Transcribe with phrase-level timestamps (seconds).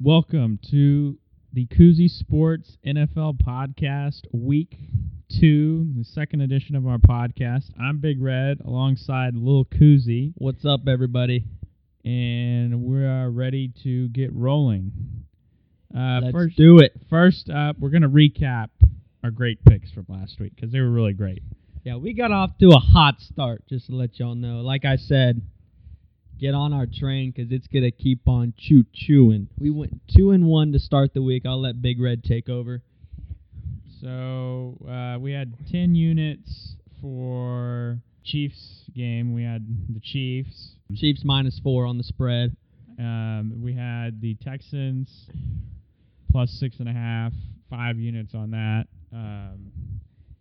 [0.00, 1.18] Welcome to
[1.52, 4.76] the Kuzi Sports NFL Podcast, Week
[5.28, 7.70] Two, the second edition of our podcast.
[7.80, 11.44] I'm Big Red alongside Lil Kuzi, What's up, everybody?
[12.04, 14.92] and we are ready to get rolling.
[15.94, 16.92] Uh, Let's first, do it.
[17.10, 18.68] First up, we're going to recap
[19.24, 21.42] our great picks from last week because they were really great.
[21.84, 24.60] Yeah, we got off to a hot start, just to let y'all know.
[24.60, 25.42] Like I said,
[26.38, 29.48] get on our train 'cause it's gonna keep on choo chewing.
[29.58, 31.44] We went two and one to start the week.
[31.46, 32.82] I'll let Big Red take over.
[34.00, 39.32] So uh, we had 10 units for Chiefs game.
[39.32, 40.76] We had the Chiefs.
[40.94, 42.56] Chiefs minus four on the spread.
[42.98, 45.28] Um, we had the Texans
[46.30, 47.32] plus six and a half,
[47.70, 48.86] five units on that.
[49.12, 49.72] Um,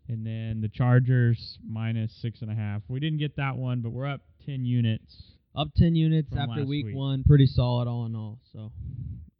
[0.09, 2.81] and then the Chargers minus six and a half.
[2.87, 5.36] We didn't get that one, but we're up 10 units.
[5.57, 6.95] Up ten units From after last week, week.
[6.95, 7.23] one.
[7.23, 8.39] Pretty solid all in all.
[8.53, 8.71] So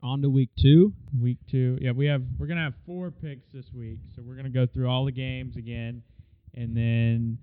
[0.02, 0.94] on to week two.
[1.22, 1.78] Week two.
[1.80, 4.90] Yeah, we have we're gonna have four picks this week, so we're gonna go through
[4.90, 6.02] all the games again,
[6.56, 7.38] and then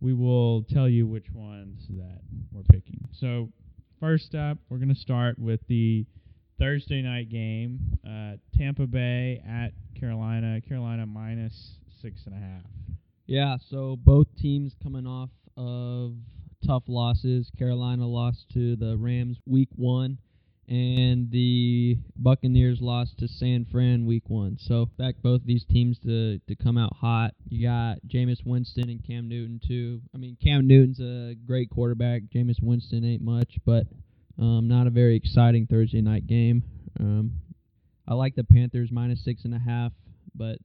[0.00, 2.20] we will tell you which ones that
[2.52, 3.00] we're picking.
[3.12, 3.48] So
[3.98, 6.04] first up, we're gonna start with the
[6.58, 10.60] Thursday night game, uh, Tampa Bay at Carolina.
[10.60, 12.62] Carolina minus six and a half.
[13.26, 16.14] Yeah, so both teams coming off of
[16.66, 17.50] tough losses.
[17.58, 20.18] Carolina lost to the Rams week one,
[20.68, 24.58] and the Buccaneers lost to San Fran week one.
[24.60, 27.34] So expect both these teams to, to come out hot.
[27.48, 30.00] You got Jameis Winston and Cam Newton too.
[30.14, 32.22] I mean, Cam Newton's a great quarterback.
[32.34, 33.86] Jameis Winston ain't much, but
[34.38, 36.62] um, not a very exciting Thursday night game.
[37.00, 37.32] Um,
[38.06, 39.92] I like the Panthers minus six and a half,
[40.34, 40.58] but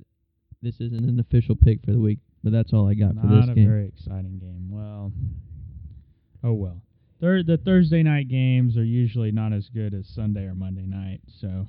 [0.61, 2.19] this isn't an official pick for the week.
[2.43, 3.47] But that's all I got for this game.
[3.47, 4.67] Not a very exciting game.
[4.69, 5.13] Well,
[6.43, 6.81] oh well.
[7.19, 11.21] Thir- the Thursday night games are usually not as good as Sunday or Monday night,
[11.39, 11.65] so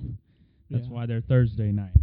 [0.70, 0.92] that's Yeah.
[0.92, 1.94] why they're Thursday night.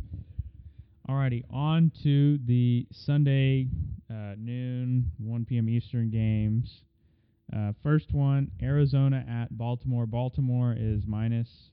[1.10, 3.68] Alrighty, on to the Sunday
[4.10, 5.68] uh, noon, 1 p.m.
[5.70, 6.84] Eastern games.
[7.52, 10.06] Uh, first one, Arizona at Baltimore.
[10.06, 11.72] Baltimore is minus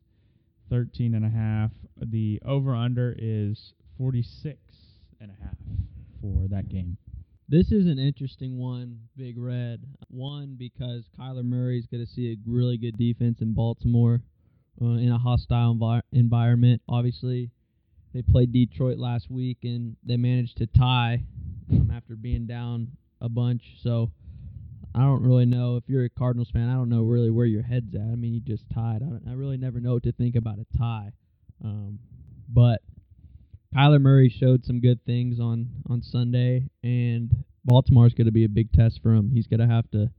[0.71, 1.71] 13 and a half.
[2.01, 4.59] The over/under is 46
[5.21, 5.57] and a half
[6.21, 6.97] for that game.
[7.51, 9.83] This is an interesting one, Big Red.
[10.09, 14.21] One because Kyler Murray is going to see a really good defense in Baltimore
[14.83, 16.83] uh, in a hostile envi- environment.
[16.91, 17.51] Obviously,
[18.13, 21.25] they played Detroit last week and they managed to tie
[21.91, 22.89] after being down
[23.23, 23.63] a bunch.
[23.83, 24.11] So
[24.95, 26.69] I don't really know if you're a Cardinals fan.
[26.69, 28.03] I don't know really where your head's at.
[28.03, 29.03] I mean, you just tied.
[29.03, 31.13] I, I really never know what to think about a tie.
[31.65, 31.99] Um,
[32.47, 32.83] but
[33.79, 38.49] Kyler Murray showed some good things on on Sunday, and Baltimore's going to be a
[38.49, 39.31] big test for him.
[39.33, 40.11] He's going to have to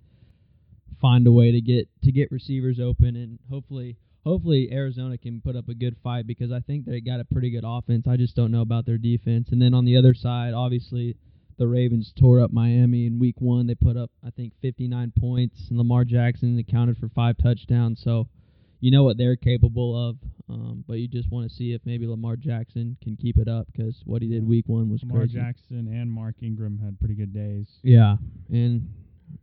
[1.01, 5.57] find a way to get to get receivers open, and hopefully, hopefully Arizona can put
[5.57, 8.07] up a good fight because I think they got a pretty good offense.
[8.07, 9.49] I just don't know about their defense.
[9.51, 11.17] And then on the other side, obviously,
[11.57, 13.67] the Ravens tore up Miami in Week One.
[13.67, 18.01] They put up I think 59 points, and Lamar Jackson accounted for five touchdowns.
[18.01, 18.29] So.
[18.79, 20.17] You know what they're capable of,
[20.49, 23.67] um, but you just want to see if maybe Lamar Jackson can keep it up
[23.71, 25.37] because what he did week one was Lamar crazy.
[25.37, 27.67] Jackson and Mark Ingram had pretty good days.
[27.83, 28.15] Yeah,
[28.49, 28.87] and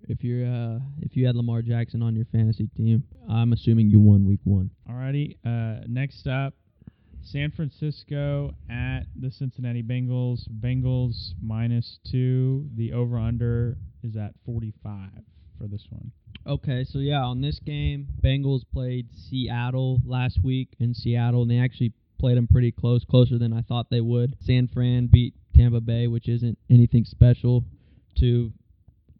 [0.08, 4.00] if you're uh, if you had Lamar Jackson on your fantasy team, I'm assuming you
[4.00, 4.70] won week one.
[4.90, 6.54] Alrighty, uh, next up,
[7.22, 10.48] San Francisco at the Cincinnati Bengals.
[10.60, 12.68] Bengals minus two.
[12.76, 15.10] The over under is at 45
[15.58, 16.12] for this one.
[16.46, 21.58] Okay, so yeah, on this game, Bengals played Seattle last week in Seattle, and they
[21.58, 24.36] actually played them pretty close, closer than I thought they would.
[24.40, 27.64] San Fran beat Tampa Bay, which isn't anything special
[28.20, 28.52] to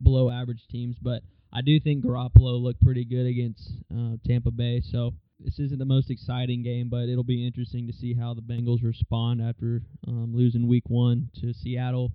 [0.01, 1.23] below average teams, but
[1.53, 4.81] I do think Garoppolo looked pretty good against uh, Tampa Bay.
[4.81, 8.43] So this isn't the most exciting game, but it'll be interesting to see how the
[8.43, 12.13] Bengals respond after um, losing Week One to Seattle,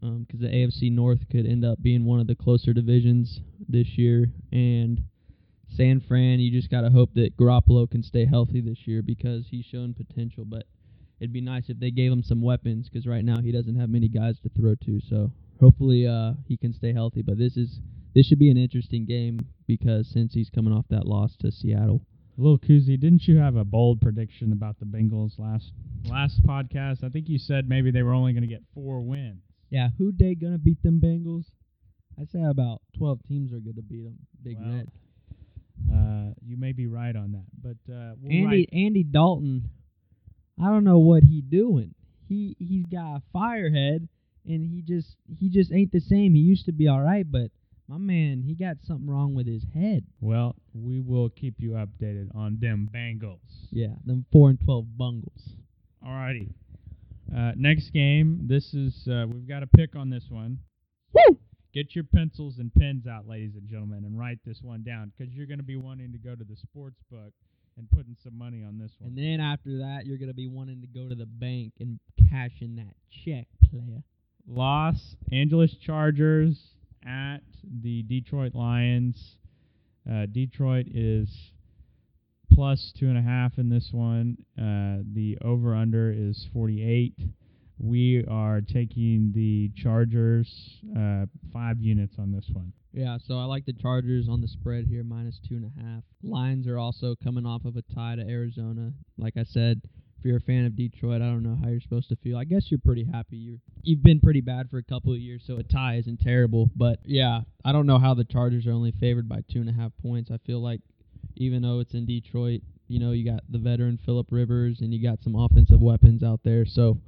[0.00, 4.26] because the AFC North could end up being one of the closer divisions this year.
[4.52, 5.02] And
[5.74, 9.64] San Fran, you just gotta hope that Garoppolo can stay healthy this year because he's
[9.64, 10.44] shown potential.
[10.44, 10.64] But
[11.20, 13.90] it'd be nice if they gave him some weapons, because right now he doesn't have
[13.90, 15.00] many guys to throw to.
[15.08, 17.22] So hopefully uh, he can stay healthy.
[17.22, 17.80] But this is
[18.14, 22.02] this should be an interesting game because since he's coming off that loss to Seattle.
[22.38, 25.72] Little Kuzi, didn't you have a bold prediction about the Bengals last
[26.04, 27.02] last podcast?
[27.02, 29.42] I think you said maybe they were only going to get four wins.
[29.70, 31.46] Yeah, who they gonna beat them Bengals?
[32.20, 34.18] I say about twelve teams are gonna beat them.
[34.42, 34.88] Big Well, Red.
[35.92, 39.70] Uh, you may be right on that, but uh, we'll Andy write- Andy Dalton,
[40.60, 41.94] I don't know what he doing.
[42.28, 44.08] He he's got a firehead,
[44.46, 46.34] and he just he just ain't the same.
[46.34, 47.50] He used to be all right, but
[47.88, 50.04] My man, he got something wrong with his head.
[50.20, 53.68] Well, we will keep you updated on them Bengals.
[53.70, 55.50] Yeah, them four and twelve bungles.
[56.04, 56.48] Alrighty.
[57.34, 58.40] Uh, next game.
[58.46, 60.58] This is uh, we've got a pick on this one.
[61.12, 61.38] Woo!
[61.72, 65.32] Get your pencils and pens out, ladies and gentlemen, and write this one down because
[65.34, 67.32] you're going to be wanting to go to the sports book
[67.76, 69.10] and putting some money on this one.
[69.10, 71.98] And then after that, you're gonna be wanting to go to the bank and
[72.30, 74.02] cash in that check, player.
[74.48, 76.58] Los Angeles Chargers
[77.06, 77.40] at
[77.82, 79.36] the Detroit Lions.
[80.10, 81.28] Uh, Detroit is
[82.56, 84.38] plus two and a half in this one.
[84.58, 87.14] Uh, the over under is 48.
[87.78, 92.72] We are taking the Chargers uh, five units on this one.
[92.94, 96.02] Yeah, so I like the Chargers on the spread here, minus two and a half.
[96.22, 98.92] Lions are also coming off of a tie to Arizona.
[99.18, 99.82] Like I said,
[100.18, 102.38] if you're a fan of Detroit, I don't know how you're supposed to feel.
[102.38, 103.36] I guess you're pretty happy.
[103.36, 106.70] You're you've been pretty bad for a couple of years, so a tie isn't terrible.
[106.74, 109.74] But yeah, I don't know how the Chargers are only favored by two and a
[109.74, 110.30] half points.
[110.30, 110.80] I feel like
[111.36, 115.02] even though it's in Detroit, you know, you got the veteran Philip Rivers and you
[115.02, 116.64] got some offensive weapons out there.
[116.66, 116.98] So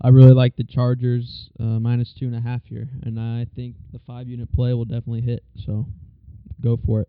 [0.00, 3.76] I really like the Chargers uh, minus two and a half here, and I think
[3.92, 5.42] the five unit play will definitely hit.
[5.64, 5.86] So
[6.60, 7.08] go for it.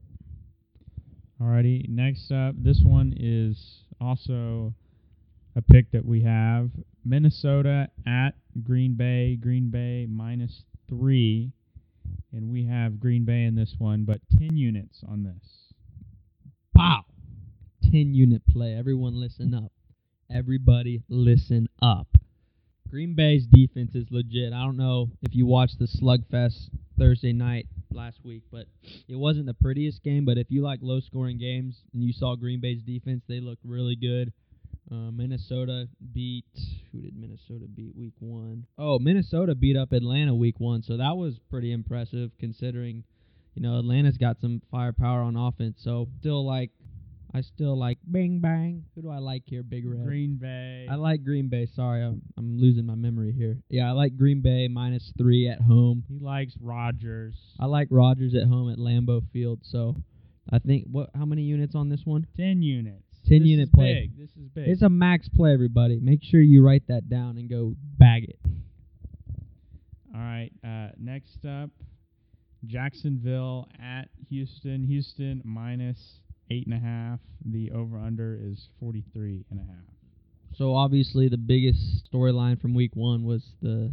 [1.42, 4.74] Alrighty, next up, this one is also
[5.56, 6.72] a pick that we have.
[7.06, 8.32] Minnesota at
[8.64, 9.36] Green Bay.
[9.36, 11.52] Green Bay minus three.
[12.32, 15.67] And we have Green Bay in this one, but 10 units on this.
[16.78, 17.06] Pow!
[17.92, 18.76] 10 unit play.
[18.76, 19.72] Everyone listen up.
[20.32, 22.08] Everybody listen up.
[22.88, 24.54] Green Bay's defense is legit.
[24.54, 28.68] I don't know if you watched the slugfest Thursday night last week, but
[29.08, 30.24] it wasn't the prettiest game.
[30.24, 33.66] But if you like low scoring games and you saw Green Bay's defense, they looked
[33.66, 34.32] really good.
[34.92, 36.46] Uh, Minnesota beat
[36.92, 38.68] who did Minnesota beat week one?
[38.78, 43.04] Oh, Minnesota beat up Atlanta week one, so that was pretty impressive considering
[43.58, 45.80] you know Atlanta's got some firepower on offense.
[45.84, 46.70] So still like
[47.34, 48.86] I still like Bing Bang.
[48.94, 49.64] Who do I like here?
[49.64, 50.06] Big Red.
[50.06, 50.88] Green Bay.
[50.90, 51.68] I like Green Bay.
[51.76, 53.58] Sorry, I'm, I'm losing my memory here.
[53.70, 56.04] Yeah, I like Green Bay minus three at home.
[56.08, 57.34] he likes Rodgers.
[57.60, 59.62] I like Rodgers at home at Lambeau Field.
[59.64, 59.96] So
[60.52, 61.10] I think what?
[61.16, 62.28] How many units on this one?
[62.38, 63.02] 10 units.
[63.28, 63.94] 10 This unit is play.
[63.94, 64.18] Big.
[64.20, 64.68] This is big.
[64.68, 66.00] It's a max play, everybody.
[66.00, 68.40] Make sure you write that down and go bag it.
[70.14, 70.52] All right.
[70.64, 71.72] Uh, next up,
[72.68, 74.84] Jacksonville at Houston.
[74.84, 75.98] Houston minus
[76.50, 77.20] eight and a half.
[77.46, 79.86] The over under is 43 and a half.
[80.58, 83.92] So obviously the biggest storyline from week one was the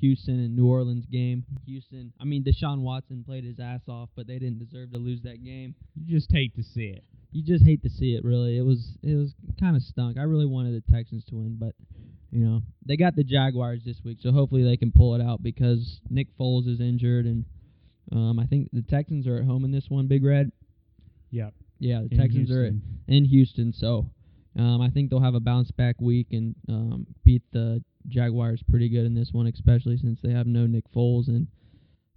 [0.00, 1.44] Houston and New Orleans game.
[1.66, 5.22] Houston, I mean Deshaun Watson played his ass off, but they didn't deserve to lose
[5.22, 5.74] that game.
[5.94, 7.04] You just hate to see it.
[7.30, 8.24] You just hate to see it.
[8.24, 10.16] Really, it was it was kind of stunk.
[10.16, 11.74] I really wanted the Texans to win, but
[12.30, 15.42] you know they got the Jaguars this week, so hopefully they can pull it out
[15.42, 17.44] because Nick Foles is injured, and
[18.12, 20.06] um, I think the Texans are at home in this one.
[20.06, 20.50] Big Red,
[21.30, 21.54] Yep.
[21.78, 22.72] yeah, the in Texans are at
[23.06, 24.10] in Houston, so
[24.56, 28.88] um, I think they'll have a bounce back week and um, beat the Jaguars pretty
[28.88, 31.46] good in this one, especially since they have no Nick Foles and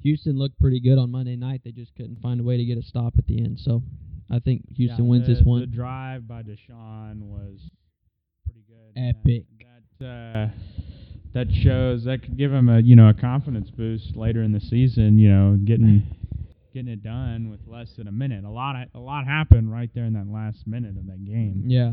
[0.02, 1.62] Houston looked pretty good on Monday night.
[1.64, 3.60] They just couldn't find a way to get a stop at the end.
[3.60, 3.84] So
[4.32, 5.60] I think Houston Yeah, wins the, this one.
[5.62, 7.60] The drive by Deshaun was
[8.46, 9.00] pretty good.
[9.00, 9.46] Epic.
[10.00, 10.50] That that, uh,
[11.34, 14.60] that shows that could give him a you know a confidence boost later in the
[14.60, 15.18] season.
[15.18, 16.04] You know, getting
[16.74, 18.44] getting it done with less than a minute.
[18.44, 21.64] A lot of, a lot happened right there in that last minute of that game.
[21.68, 21.92] Yeah.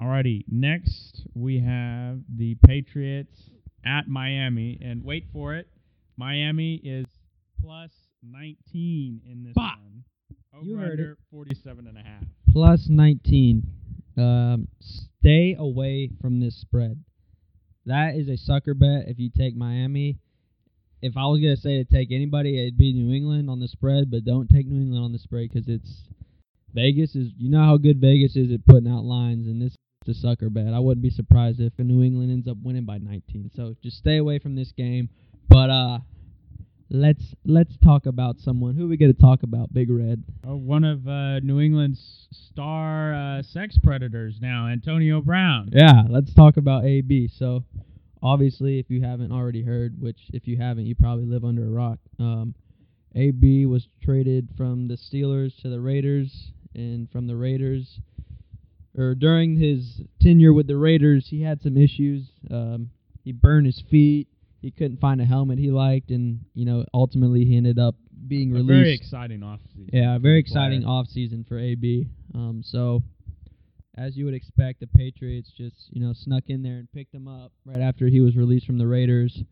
[0.00, 3.50] Alrighty, next we have the Patriots
[3.84, 5.66] at Miami, and wait for it,
[6.16, 7.06] Miami is
[7.60, 7.90] plus
[8.22, 9.72] 19 in this Bah!
[9.82, 10.04] one.
[10.62, 12.22] You Over heard under 47 and a half.
[12.52, 13.62] Plus 19.
[14.16, 17.02] Um, stay away from this spread.
[17.88, 20.18] That is a sucker bet if you take Miami.
[21.00, 24.10] If I was to say to take anybody, it'd be New England on the spread,
[24.10, 26.02] but don't take New England on the spread because it's
[26.74, 29.74] Vegas is you know how good Vegas is at putting out lines and this
[30.06, 30.74] is a sucker bet.
[30.74, 33.52] I wouldn't be surprised if New England ends up winning by 19.
[33.54, 35.08] So just stay away from this game.
[35.48, 35.98] But uh
[36.90, 38.74] let's let's talk about someone.
[38.74, 39.72] Who we going to talk about?
[39.72, 40.24] Big Red.
[40.46, 45.70] Oh, one of uh, New England's star uh, sex predators now, Antonio Brown.
[45.72, 47.30] Yeah, let's talk about AB.
[47.36, 47.64] So,
[48.22, 51.70] obviously, if you haven't already heard, which if you haven't, you probably live under a
[51.70, 51.98] rock.
[52.18, 52.54] Um,
[53.14, 58.00] AB was traded from the Steelers to the Raiders, and from the Raiders,
[58.96, 62.30] or during his tenure with the Raiders, he had some issues.
[62.50, 62.90] Um,
[63.24, 64.28] he burned his feet.
[64.60, 67.94] He couldn't find a helmet he liked, and you know, ultimately, he ended up
[68.26, 68.68] being A released.
[68.68, 69.90] very exciting offseason.
[69.92, 72.06] Yeah, very exciting off season for AB.
[72.34, 73.02] Um, so
[73.96, 77.28] as you would expect, the Patriots just you know snuck in there and picked him
[77.28, 79.42] up right after he was released from the Raiders,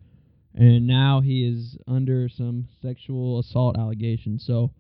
[0.55, 4.45] and now he is under some sexual assault allegations.
[4.45, 4.73] So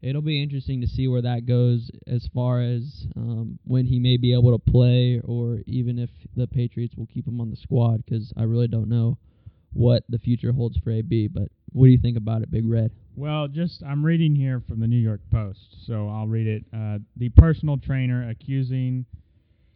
[0.00, 4.16] it'll be interesting to see where that goes as far as um, when he may
[4.16, 8.02] be able to play, or even if the Patriots will keep him on the squad.
[8.04, 9.18] Because I really don't know
[9.74, 11.28] what the future holds for AB.
[11.28, 12.90] But what do you think about it, Big Red?
[13.16, 16.64] Well, just I'm reading here from the New York Post, so I'll read it.
[16.74, 19.04] Uh, the personal trainer accusing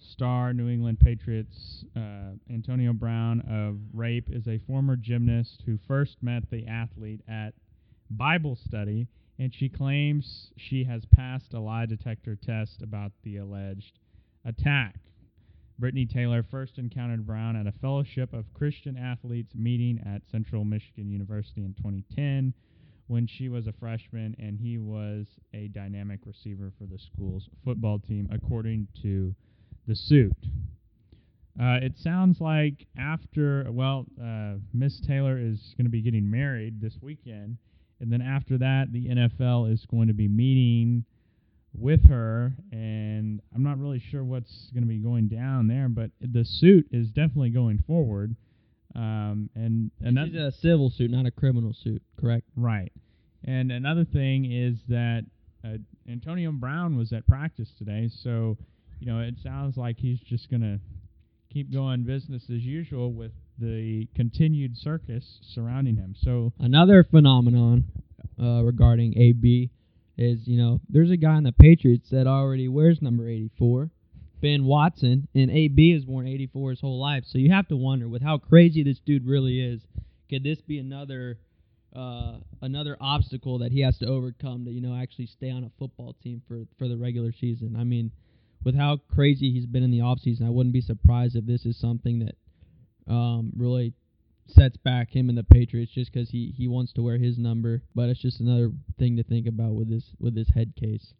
[0.00, 6.16] star New England Patriots uh, Antonio Brown of rape is a former gymnast who first
[6.22, 7.54] met the athlete at
[8.10, 9.06] Bible study,
[9.38, 13.98] and she claims she has passed a lie detector test about the alleged
[14.44, 14.96] attack.
[15.78, 21.08] Brittany Taylor first encountered Brown at a Fellowship of Christian Athletes meeting at Central Michigan
[21.08, 22.52] University in 2010
[23.06, 27.98] when she was a freshman, and he was a dynamic receiver for the school's football
[28.00, 29.34] team, according to
[29.86, 30.36] the suit.
[31.60, 36.80] Uh, it sounds like after, well, uh, Miss Taylor is going to be getting married
[36.80, 37.56] this weekend,
[38.00, 41.04] and then after that, the NFL is going to be meeting
[41.78, 46.10] with her, and I'm not really sure what's going to be going down there, but
[46.20, 48.36] the suit is definitely going forward.
[48.94, 52.46] Um, and is a civil suit, not a criminal suit, correct?
[52.56, 52.92] Right.
[53.44, 55.24] And another thing is that
[55.64, 55.78] uh,
[56.10, 58.56] Antonio Brown was at practice today, so
[58.98, 60.80] you know it sounds like he's just going to
[61.52, 66.14] keep going business as usual with the continued circus surrounding him.
[66.22, 67.84] So Another phenomenon
[68.40, 69.70] uh, regarding AB
[70.18, 73.90] is, you know, there's a guy in the Patriots that already wears number 84,
[74.42, 77.24] Ben Watson, and AB has worn 84 his whole life.
[77.26, 79.80] So you have to wonder, with how crazy this dude really is,
[80.28, 81.38] could this be another
[81.96, 85.70] uh, another obstacle that he has to overcome to, you know, actually stay on a
[85.78, 87.76] football team for for the regular season?
[87.78, 88.10] I mean,
[88.64, 91.78] with how crazy he's been in the offseason, I wouldn't be surprised if this is
[91.78, 93.94] something that um, really
[94.48, 97.82] sets back him and the Patriots just because he, he wants to wear his number.
[97.94, 101.12] But it's just another thing to think about with this with this head case.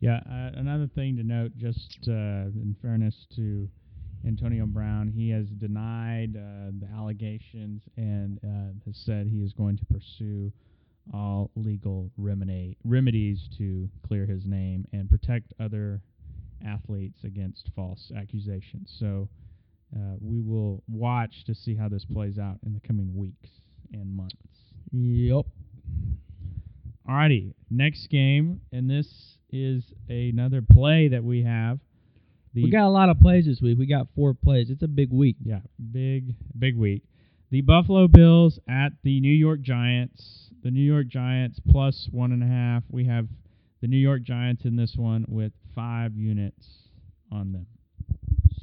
[0.00, 3.68] Yeah, uh, another thing to note, just uh, in fairness to
[4.26, 9.76] Antonio Brown, he has denied uh, the allegations and uh, has said he is going
[9.76, 10.52] to pursue
[11.12, 16.00] all legal remedies to clear his name and protect other
[16.64, 18.94] athletes against false accusations.
[18.98, 19.28] So
[19.94, 23.50] uh, we will watch to see how this plays out in the coming weeks
[23.92, 24.36] and months.
[24.92, 25.46] Yep.
[27.08, 29.08] Alrighty, next game, and this
[29.50, 31.80] is another play that we have.
[32.54, 33.78] The We got a lot of plays this week.
[33.78, 34.70] We got four plays.
[34.70, 35.36] It's a big week.
[35.42, 35.60] yeah,
[35.92, 37.02] big big week.
[37.50, 40.50] The Buffalo Bills at the New York Giants.
[40.62, 42.84] The New York Giants plus one and a half.
[42.88, 43.26] We have
[43.80, 46.66] the New York Giants in this one with five units
[47.32, 47.66] on them.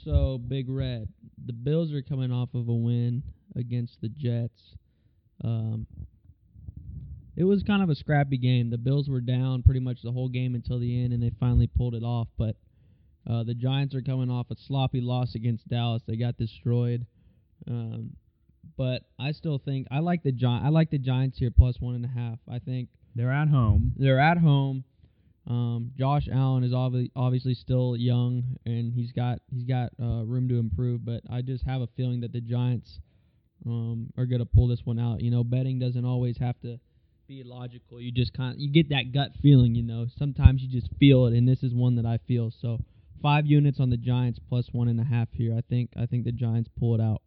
[0.03, 1.10] So Big Red,
[1.48, 3.24] the Bills are coming off of a win
[3.56, 4.75] against the Jets.
[5.44, 5.88] Um,
[7.36, 8.70] it was kind of a scrappy game.
[8.70, 11.68] The Bills were down pretty much the whole game until the end, and they finally
[11.68, 12.27] pulled it off.
[12.38, 12.56] But
[13.30, 16.01] uh, the Giants are coming off a sloppy loss against Dallas.
[16.08, 17.06] They got destroyed.
[17.68, 18.12] Um,
[18.77, 21.96] but I still think I like the Gi- I like the Giants here plus one
[21.96, 22.39] and a half.
[22.51, 23.94] I think They're at home.
[23.98, 24.84] they're at home.
[25.48, 30.50] Um, Josh Allen is obviously obviously still young, and he's got he's got uh, room
[30.50, 31.06] to improve.
[31.06, 33.00] But I just have a feeling that the Giants
[33.66, 35.22] um, are gonna pull this one out.
[35.22, 36.80] You know, betting doesn't always have to
[37.30, 38.01] be logical.
[38.01, 39.74] You just kind you get that gut feeling.
[39.74, 42.51] You know, sometimes you just feel it, and this is one that I feel.
[42.62, 42.80] So
[43.22, 45.56] five units on the Giants plus one and a half here.
[45.58, 47.22] I think I think the Giants pull it out.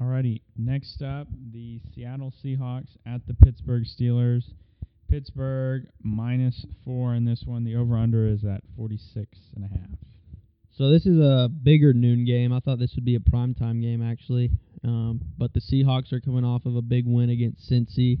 [0.00, 4.42] Alrighty, next up, the Seattle Seahawks at the Pittsburgh Steelers.
[5.12, 7.64] Pittsburgh minus four in this one.
[7.64, 9.98] The over/under is at 46 and a half.
[10.70, 12.50] So this is a bigger noon game.
[12.50, 14.50] I thought this would be a primetime game actually,
[14.82, 18.20] um, but the Seahawks are coming off of a big win against Cincy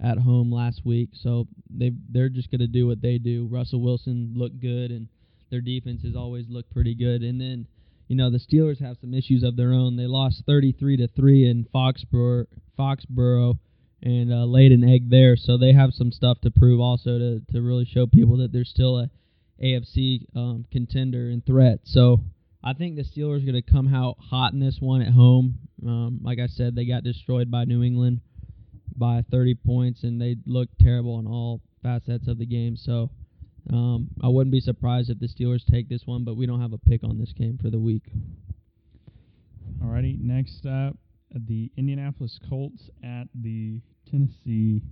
[0.00, 1.10] at home last week.
[1.12, 3.46] So they they're just gonna do what they do.
[3.46, 5.06] Russell Wilson looked good, and
[5.50, 7.22] their defense has always looked pretty good.
[7.22, 7.68] And then
[8.08, 9.94] you know the Steelers have some issues of their own.
[9.94, 13.56] They lost 33 to three in Foxborough, Foxborough,
[14.04, 15.36] and uh, laid an egg there.
[15.36, 18.64] So they have some stuff to prove also to to really show people that they're
[18.64, 19.10] still a
[19.62, 21.80] AFC um, contender and threat.
[21.84, 22.20] So
[22.62, 25.58] I think the Steelers are going to come out hot in this one at home.
[25.84, 28.20] Um, like I said, they got destroyed by New England
[28.96, 32.76] by 30 points, and they looked terrible in all facets of the game.
[32.76, 33.10] So
[33.70, 36.72] um, I wouldn't be surprised if the Steelers take this one, but we don't have
[36.72, 38.04] a pick on this game for the week.
[39.82, 40.96] Alrighty, next up,
[41.34, 44.82] the Indianapolis Colts at the Tennessee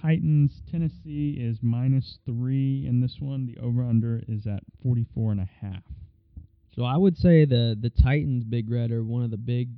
[0.00, 0.62] Titans.
[0.70, 3.46] Tennessee is minus three in this one.
[3.46, 5.82] The over/under is at 44 and a half.
[6.74, 9.70] So I would say the the Titans, Big Red, are one of the big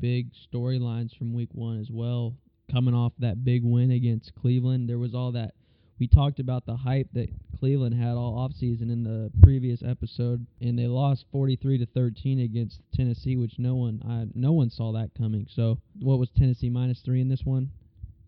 [0.00, 2.34] big storylines from Week One as well.
[2.70, 5.54] Coming off that big win against Cleveland, there was all that
[6.02, 7.28] we talked about the hype that
[7.60, 12.80] Cleveland had all offseason in the previous episode, and they lost 43 to 13 against
[12.92, 15.46] Tennessee, which no one I, no one saw that coming.
[15.48, 17.70] So what was Tennessee minus three in this one?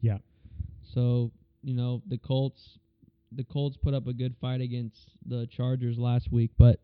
[0.01, 0.19] Yeah.
[0.95, 1.33] So
[1.65, 2.79] you know the Colts,
[3.33, 6.79] the Colts put up a good fight against the Chargers last week, but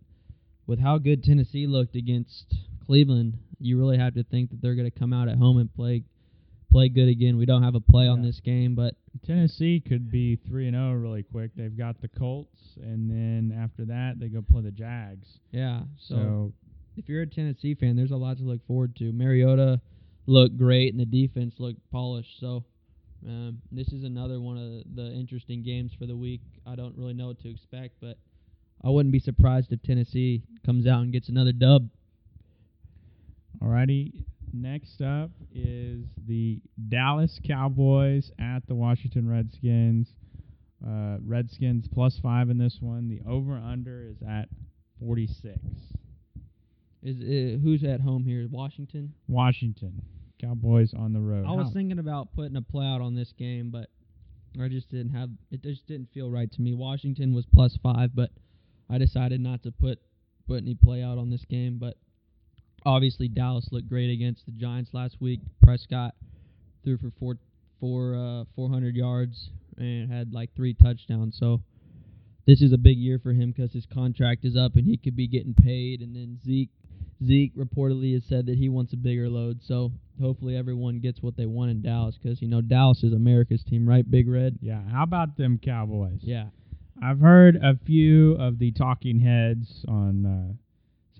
[0.67, 2.53] with how good Tennessee looked against
[2.85, 5.73] Cleveland, you really have to think that they're going to come out at home and
[5.73, 6.03] play
[6.71, 7.37] play good again.
[7.37, 8.95] We don't have a play on this game, but
[9.27, 11.51] Tennessee could be three and zero really quick.
[11.57, 15.41] They've got the Colts, and then after that they go play the Jags.
[15.51, 15.83] yeah.
[15.99, 16.53] So, So,
[16.97, 19.13] if you're a Tennessee fan, there's a lot to look forward to.
[19.13, 19.81] Mariota
[20.27, 22.39] looked great, and the defense looked polished.
[22.41, 22.65] So.
[23.29, 26.41] Um, this is another one of the interesting games for the week.
[26.67, 28.17] I don't really know what to expect, but
[28.83, 31.91] I wouldn't be surprised if Tennessee comes out and gets another dub.
[33.63, 34.25] alrighty.
[34.53, 40.09] Next up is the Dallas Cowboys at the Washington Redskins.
[40.85, 43.09] Uh, Redskins plus five in this one.
[43.09, 44.49] The over under is at
[44.99, 45.59] forty six.
[47.03, 48.47] Is uh, who's at home here?
[48.51, 49.15] Washington.
[49.29, 50.03] Washington
[50.41, 51.45] Cowboys on the road.
[51.47, 53.89] I was How- thinking about putting a play out on this game, but
[54.61, 55.63] I just didn't have it.
[55.63, 56.75] Just didn't feel right to me.
[56.75, 58.31] Washington was plus five, but
[58.89, 60.01] I decided not to put
[60.49, 61.79] put any play out on this game.
[61.79, 61.97] But
[62.85, 65.41] obviously, Dallas looked great against the Giants last week.
[65.63, 66.15] Prescott
[66.85, 67.37] threw for four
[67.81, 71.37] four uh, 400 yards and had like three touchdowns.
[71.39, 71.63] So
[72.47, 75.17] this is a big year for him because his contract is up and he could
[75.17, 76.01] be getting paid.
[76.01, 76.71] And then Zeke
[77.25, 79.61] Zeke reportedly has said that he wants a bigger load.
[79.63, 83.63] So hopefully everyone gets what they want in Dallas because you know Dallas is America's
[83.63, 84.09] team, right?
[84.09, 84.59] Big Red.
[84.61, 84.83] yeah.
[84.91, 86.21] How about them Cowboys?
[86.23, 86.47] Yeah.
[87.03, 90.53] I've heard a few of the talking heads on uh,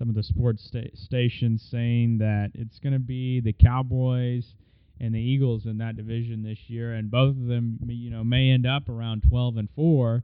[0.01, 4.55] some of the sports sta- stations saying that it's going to be the Cowboys
[4.99, 8.49] and the Eagles in that division this year, and both of them, you know, may
[8.49, 10.23] end up around 12 and four,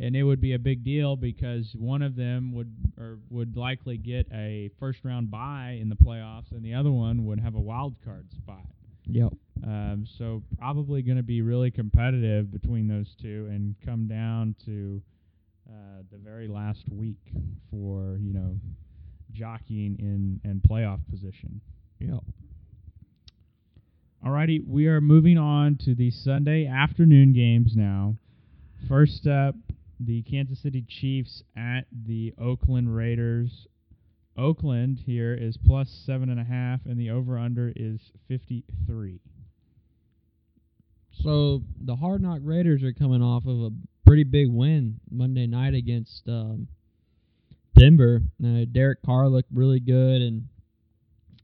[0.00, 3.96] and it would be a big deal because one of them would or would likely
[3.96, 7.60] get a first round bye in the playoffs, and the other one would have a
[7.60, 8.66] wild card spot.
[9.06, 9.32] Yep.
[9.64, 15.02] Um, so probably going to be really competitive between those two, and come down to
[15.68, 17.18] uh, the very last week
[17.72, 18.56] for you know
[19.32, 21.60] jockeying in and playoff position.
[21.98, 22.22] Yep.
[24.24, 28.16] Alrighty, we are moving on to the Sunday afternoon games now.
[28.88, 29.54] First up,
[30.00, 33.66] the Kansas City Chiefs at the Oakland Raiders.
[34.36, 39.20] Oakland here is plus seven and a half, and the over under is fifty three.
[41.22, 43.70] So the Hard Knock Raiders are coming off of a
[44.04, 46.68] pretty big win Monday night against um,
[47.76, 48.22] Denver.
[48.42, 50.48] Uh, Derek Carr looked really good, and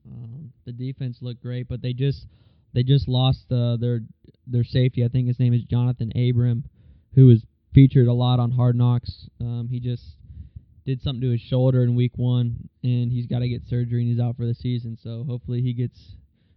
[0.06, 2.26] um, the defense looked great, but they just
[2.72, 4.00] they just lost uh, their
[4.46, 5.04] their safety.
[5.04, 6.64] I think his name is Johnathan Abram,
[7.14, 9.28] who was featured a lot on Hard Knocks.
[9.40, 10.02] Um, he just
[10.84, 14.10] did something to his shoulder in Week One, and he's got to get surgery, and
[14.10, 14.98] he's out for the season.
[15.02, 15.98] So hopefully he gets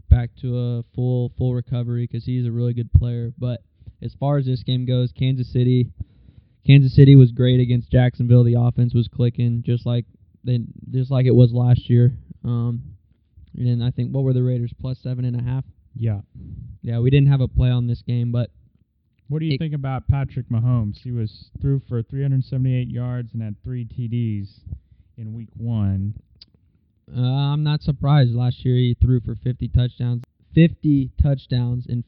[0.10, 3.34] back to a full full recovery because he's a really good player.
[3.38, 3.62] But
[4.02, 5.92] as far as this game goes, Kansas City,
[6.66, 8.44] Kansas City was great against Jacksonville.
[8.44, 10.06] The offense was clicking just like
[10.44, 10.60] they
[10.92, 12.18] just like it was last year.
[12.44, 12.82] Um,
[13.58, 15.64] and I think what were the Raiders plus seven and a half?
[15.96, 16.22] Yeah.
[16.82, 18.52] Yeah, we didn't have a play on this game, but
[19.28, 20.98] What do you It- think about Patrick Mahomes?
[21.00, 24.60] He was threw for 378 yards and had three TDs
[25.18, 26.14] in Week One.
[27.16, 28.34] uh, I'm not surprised.
[28.36, 30.24] Last year he threw for 50 touchdowns,
[30.54, 32.04] 50 touchdowns in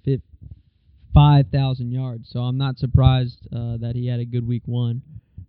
[1.17, 2.30] 5,000 yards.
[2.30, 5.01] So I'm not surprised uh, that he had a good week one.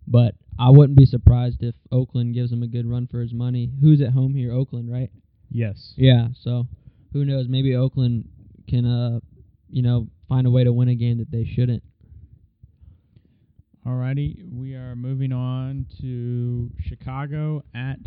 [0.06, 3.70] But I wouldn't be surprised if Oakland gives him a good run for his money.
[3.82, 4.50] Who's at home here?
[4.50, 5.10] Oakland, right?
[5.50, 5.92] Yes.
[5.96, 6.28] Yeah.
[6.42, 6.66] So
[7.12, 7.48] who knows?
[7.50, 8.30] Maybe Oakland
[8.66, 9.20] can, uh,
[9.68, 11.82] you know, find a way to win a game that they shouldn't.
[13.86, 17.98] Alrighty, we are moving on to Chicago at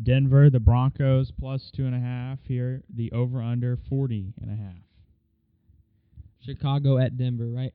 [0.00, 0.50] Denver.
[0.50, 2.82] The Broncos plus two and a half here.
[2.94, 4.85] The over under 40 and a half.
[6.46, 7.74] Chicago at Denver, right?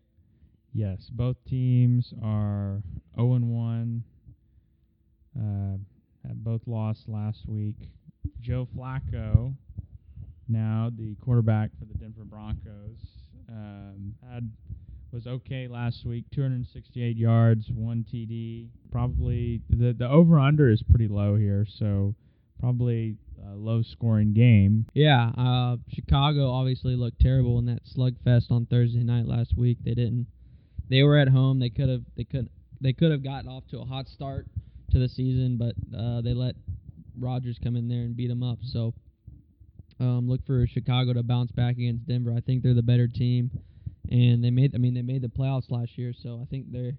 [0.73, 2.81] Yes, both teams are
[3.15, 4.03] 0 and 1.
[5.37, 5.77] Uh,
[6.35, 7.75] both lost last week.
[8.39, 9.53] Joe Flacco,
[10.47, 12.97] now the quarterback for the Denver Broncos,
[13.49, 14.49] um, had
[15.11, 16.25] was okay last week.
[16.31, 18.67] 268 yards, one TD.
[18.91, 22.15] Probably the the over under is pretty low here, so
[22.59, 24.85] probably a low scoring game.
[24.93, 29.77] Yeah, uh, Chicago obviously looked terrible in that slugfest on Thursday night last week.
[29.83, 30.27] They didn't.
[30.89, 31.59] They were at home.
[31.59, 32.03] They could have.
[32.15, 32.49] They could.
[32.79, 34.47] They could have gotten off to a hot start
[34.91, 36.55] to the season, but uh, they let
[37.19, 38.59] Rodgers come in there and beat them up.
[38.63, 38.93] So
[39.99, 42.33] um, look for Chicago to bounce back against Denver.
[42.35, 43.51] I think they're the better team,
[44.09, 44.73] and they made.
[44.75, 46.93] I mean, they made the playoffs last year, so I think they're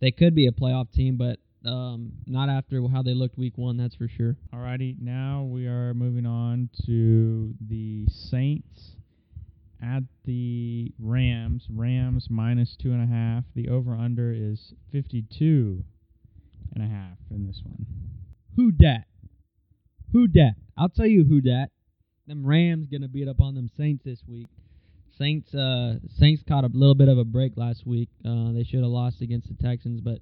[0.00, 3.76] they could be a playoff team, but um, not after how they looked week one.
[3.76, 4.36] That's for sure.
[4.54, 8.96] Alrighty, now we are moving on to the Saints
[9.82, 11.66] at the Rams.
[11.70, 13.44] Rams minus two and a half.
[13.54, 15.84] The over under is fifty two
[16.74, 17.86] and a half in this one.
[18.56, 19.04] Who dat?
[20.12, 20.54] Who dat?
[20.76, 21.70] I'll tell you who dat.
[22.26, 24.46] Them Rams gonna beat up on them Saints this week.
[25.18, 28.08] Saints uh Saints caught a little bit of a break last week.
[28.24, 30.20] Uh, they should have lost against the Texans, but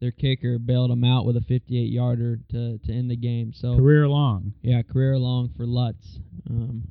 [0.00, 3.52] their kicker bailed them out with a 58 yarder to to end the game.
[3.54, 4.52] So Career long.
[4.62, 6.18] yeah, career long for Lutz.
[6.48, 6.84] Um,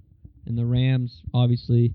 [0.46, 1.94] and the Rams obviously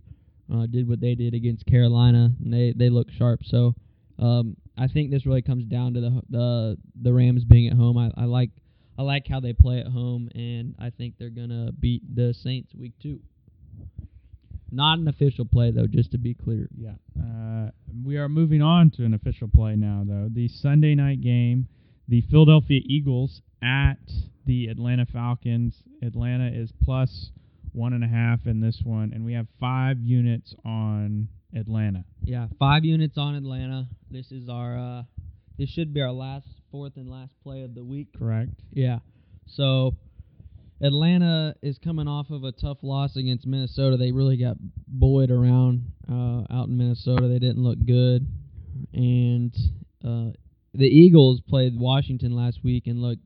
[0.52, 3.40] uh, did what they did against Carolina, and they they look sharp.
[3.44, 3.74] So
[4.18, 7.98] um, I think this really comes down to the the the Rams being at home.
[7.98, 8.50] I, I like
[8.98, 12.74] I like how they play at home, and I think they're gonna beat the Saints
[12.74, 13.20] week two.
[14.70, 16.68] Not an official play though, just to be clear.
[16.76, 16.94] Yeah.
[17.18, 17.70] Uh,
[18.04, 20.28] we are moving on to an official play now, though.
[20.30, 21.68] The Sunday night game,
[22.06, 23.96] the Philadelphia Eagles at
[24.46, 25.74] the Atlanta Falcons.
[26.02, 27.30] Atlanta is plus
[27.72, 32.04] one and a half in this one, and we have five units on Atlanta.
[32.24, 33.88] Yeah, five units on Atlanta.
[34.10, 35.02] This is our uh,
[35.58, 38.08] this should be our last fourth and last play of the week.
[38.18, 38.52] Correct.
[38.72, 38.98] Yeah.
[39.46, 39.96] So
[40.80, 43.96] Atlanta is coming off of a tough loss against Minnesota.
[43.96, 47.26] They really got buoyed around uh, out in Minnesota.
[47.26, 48.26] They didn't look good,
[48.92, 49.54] and
[50.04, 50.30] uh,
[50.74, 53.22] the Eagles played Washington last week and looked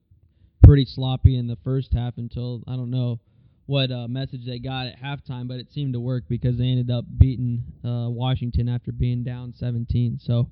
[0.62, 3.20] pretty sloppy in the first half until I don't know
[3.66, 6.90] what uh, message they got at halftime, but it seemed to work because they ended
[6.90, 10.18] up beating uh, Washington after being down 17.
[10.22, 10.50] So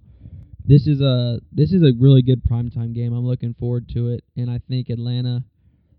[0.64, 3.14] this is a this is a really good primetime game.
[3.14, 5.44] I'm looking forward to it, and I think Atlanta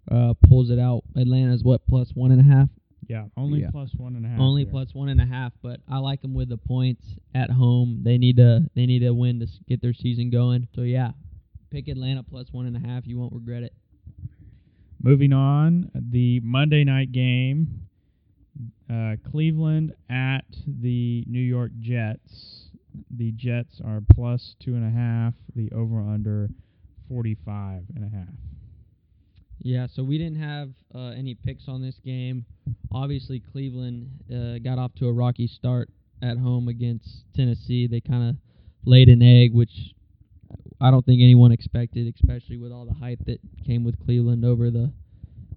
[0.10, 1.04] uh, pulls it out.
[1.16, 2.70] Atlanta's what plus one and a half,
[3.08, 3.26] Yeah.
[3.38, 3.72] Only Yeah.
[3.72, 4.40] plus one and a half.
[4.40, 4.72] only here.
[4.72, 5.54] plus one and a half.
[5.62, 7.04] But I like them with the points
[7.36, 8.02] at home.
[8.04, 10.68] They need to they need to win to get their season going.
[10.76, 11.12] So yeah,
[11.70, 13.06] pick Atlanta plus one and a half.
[13.06, 13.74] You won't regret it.
[15.04, 17.88] Moving on, the Monday night game,
[18.90, 22.70] uh, Cleveland at the New York Jets.
[23.10, 25.34] The Jets are plus two and a half.
[25.56, 26.50] The over under
[27.08, 28.28] forty five and a half.
[29.64, 32.46] Yeah, so we didn't have uh, any picks on this game.
[32.92, 35.90] Obviously, Cleveland uh, got off to a rocky start
[36.22, 37.88] at home against Tennessee.
[37.88, 38.36] They kind of
[38.86, 39.94] laid an egg, which
[40.80, 44.72] I don't think anyone expected, especially with all the hype that came with Cleveland over
[44.72, 44.92] the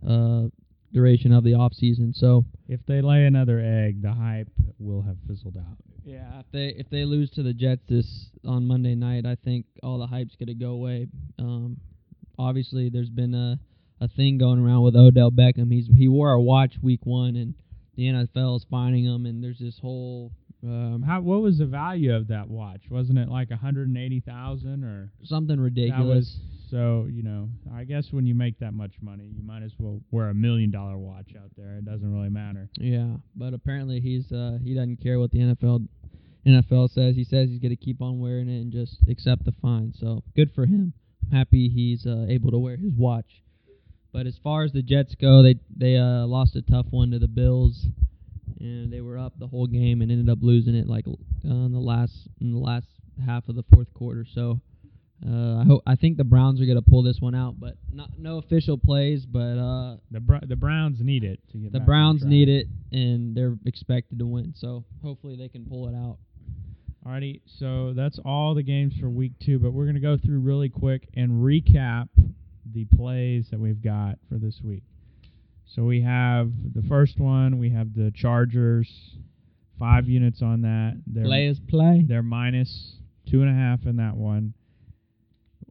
[0.06, 0.48] uh,
[0.92, 2.14] duration of the offseason.
[2.14, 5.78] So, If they lay another egg, the hype will have fizzled out.
[6.04, 9.64] yeah, if they if they lose to the Jets this on Monday night, I think
[9.82, 11.08] all the hype's gonna go away.
[11.38, 11.78] Um,
[12.38, 13.58] obviously, there's been a
[14.04, 15.72] a thing going around with Odell Beckham.
[15.72, 17.54] He's he wore a watch week one, and
[17.96, 19.26] the NFL is finding him.
[19.26, 20.32] And there's this whole
[20.64, 21.20] um, How?
[21.20, 22.82] What was the value of that watch?
[22.90, 25.10] Wasn't it like a hundred and eighty thousand or?
[25.24, 25.98] something ridiculous.
[25.98, 26.40] That was
[26.70, 27.08] so.
[27.10, 30.30] You know, I guess when you make that much money, you might as well wear
[30.30, 31.76] a million dollar watch out there.
[31.76, 32.68] It doesn't really matter.
[32.76, 35.86] yeah, but apparently he's uh, he doesn't care what the NFL
[36.46, 37.14] NFL says.
[37.14, 39.92] He says he's gonna keep on wearing it and just accept the fine.
[39.98, 40.94] So good for him.
[41.24, 43.42] I'm happy he's uh, able to wear his watch.
[44.14, 47.18] But as far as the Jets go, they they uh, lost a tough one to
[47.18, 47.84] the Bills,
[48.60, 51.12] and they were up the whole game and ended up losing it like uh,
[51.44, 52.86] in the last in the last
[53.26, 54.24] half of the fourth quarter.
[54.32, 54.60] So
[55.28, 58.10] uh, I hope I think the Browns are gonna pull this one out, but not
[58.16, 59.26] no official plays.
[59.26, 61.72] But uh, The Br- the Browns need it to get.
[61.72, 62.30] the Browns track.
[62.30, 64.54] need it, and they're expected to win.
[64.56, 66.18] So hopefully they can pull it out.
[67.04, 70.68] Alrighty, so that's all the games for week two, but we're gonna go through really
[70.68, 72.08] quick and recap
[72.72, 74.82] the plays that we've got for this week.
[75.66, 77.58] So we have the first one.
[77.58, 78.88] We have the Chargers,
[79.78, 81.00] five units on that.
[81.06, 82.04] They're Players play.
[82.06, 82.96] they're minus
[83.30, 84.54] two and a half in that one.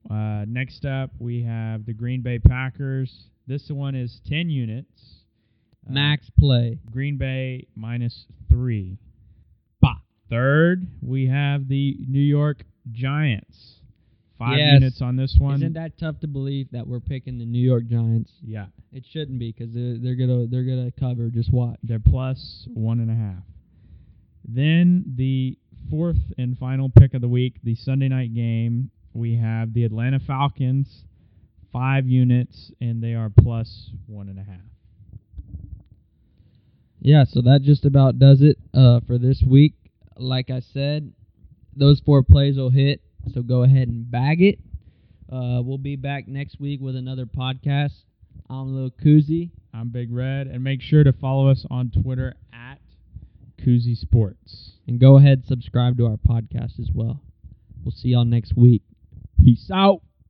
[0.10, 3.28] Uh, next up, we have the Green Bay Packers.
[3.48, 5.22] This one is ten units.
[5.88, 6.80] Uh, Max play.
[6.92, 8.98] Green Bay minus three.
[9.82, 9.96] Bah.
[10.30, 13.76] Third, we have the New York Giants.
[14.40, 14.74] Five Yes.
[14.74, 15.56] units on this one.
[15.56, 18.32] Isn't that tough to believe that we're picking the New York Giants?
[18.44, 21.30] yeah, It shouldn't be because they're, they're gonna they're gonna cover.
[21.30, 21.78] Just watch.
[21.84, 23.44] they're plus one and a half.
[24.48, 25.58] Then the
[25.90, 30.20] fourth and final pick of the week, the Sunday night game, we have the Atlanta
[30.20, 31.06] Falcons,
[31.72, 34.60] five units, and they are plus one and a half.
[37.00, 39.74] Yeah, so that just about does it uh, for this week.
[40.18, 41.12] Like I said,
[41.76, 44.60] those four plays will hit, so go ahead and bag it.
[45.32, 47.94] Uh, we'll be back next week with another podcast.
[48.50, 49.52] I'm Lil Kuzi.
[49.74, 52.80] I'm Big Red, and make sure to follow us on Twitter at
[53.60, 54.74] Kuzi Sports.
[54.88, 57.22] And go ahead and subscribe to our podcast as well.
[57.84, 58.84] We'll see y'all next week.
[59.44, 60.02] Peace out.